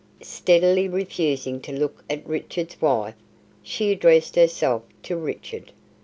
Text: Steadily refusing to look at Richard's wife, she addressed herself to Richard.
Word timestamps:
Steadily 0.23 0.87
refusing 0.89 1.61
to 1.61 1.71
look 1.71 2.03
at 2.09 2.25
Richard's 2.25 2.81
wife, 2.81 3.13
she 3.61 3.91
addressed 3.91 4.35
herself 4.35 4.81
to 5.03 5.15
Richard. 5.15 5.71